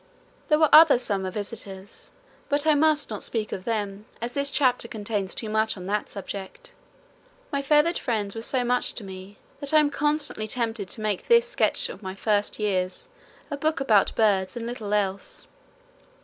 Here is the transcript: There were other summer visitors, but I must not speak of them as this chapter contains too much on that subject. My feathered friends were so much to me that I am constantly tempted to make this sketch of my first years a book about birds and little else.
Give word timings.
There 0.47 0.57
were 0.57 0.73
other 0.73 0.97
summer 0.97 1.29
visitors, 1.29 2.09
but 2.49 2.65
I 2.65 2.73
must 2.73 3.11
not 3.11 3.21
speak 3.21 3.51
of 3.51 3.65
them 3.65 4.05
as 4.19 4.33
this 4.33 4.49
chapter 4.49 4.87
contains 4.87 5.35
too 5.35 5.47
much 5.47 5.77
on 5.77 5.85
that 5.85 6.09
subject. 6.09 6.73
My 7.51 7.61
feathered 7.61 7.99
friends 7.99 8.33
were 8.33 8.41
so 8.41 8.63
much 8.63 8.95
to 8.95 9.03
me 9.03 9.37
that 9.59 9.75
I 9.75 9.77
am 9.79 9.91
constantly 9.91 10.47
tempted 10.47 10.89
to 10.89 11.01
make 11.01 11.27
this 11.27 11.47
sketch 11.47 11.87
of 11.87 12.01
my 12.01 12.15
first 12.15 12.57
years 12.57 13.09
a 13.51 13.57
book 13.57 13.79
about 13.79 14.15
birds 14.15 14.57
and 14.57 14.65
little 14.65 14.91
else. 14.91 15.47